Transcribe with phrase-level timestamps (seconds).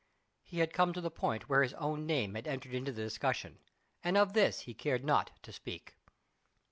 [0.41, 3.59] He had come to the point where his own name had entered into the discussion,
[4.03, 5.93] and of this he cared not to speak.